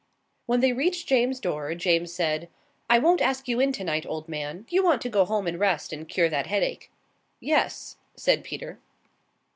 [0.47, 2.49] When they reached James's door, James said:
[2.89, 4.65] "I won't ask you in tonight, old man.
[4.67, 6.89] You want to go home and rest and cure that headache."
[7.39, 8.79] "Yes," said Peter.